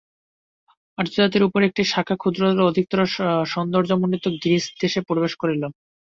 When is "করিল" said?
5.41-5.63